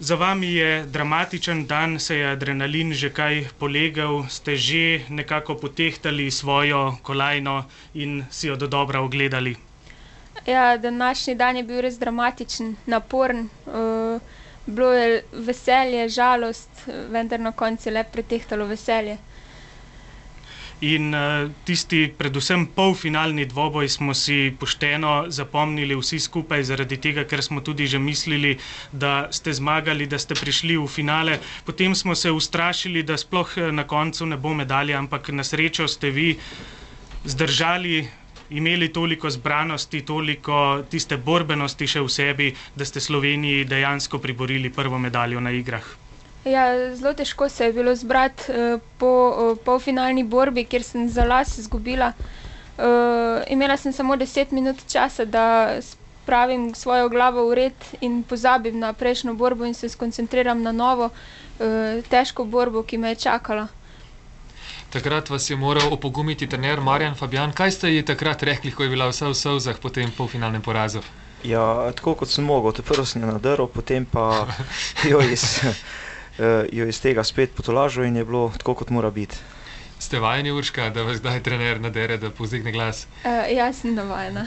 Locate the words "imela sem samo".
53.48-54.16